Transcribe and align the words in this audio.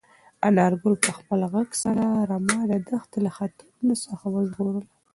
انارګل 0.47 0.93
په 1.03 1.11
خپل 1.17 1.39
غږ 1.53 1.69
سره 1.83 2.05
رمه 2.29 2.59
د 2.71 2.73
دښتې 2.87 3.19
له 3.25 3.31
خطرونو 3.37 3.93
څخه 4.05 4.25
وژغورله. 4.35 4.89